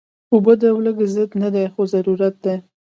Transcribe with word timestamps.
اوبه 0.33 0.53
د 0.61 0.63
لوږې 0.85 1.07
ضد 1.15 1.31
نه 1.41 1.49
دي، 1.53 1.65
خو 1.73 1.81
ضرورت 1.93 2.35
دي 2.43 2.55